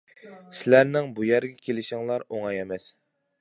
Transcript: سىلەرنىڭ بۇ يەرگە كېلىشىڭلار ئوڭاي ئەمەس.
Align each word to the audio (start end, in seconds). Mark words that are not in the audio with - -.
سىلەرنىڭ 0.61 1.09
بۇ 1.19 1.27
يەرگە 1.27 1.67
كېلىشىڭلار 1.67 2.27
ئوڭاي 2.31 2.63
ئەمەس. 2.63 2.89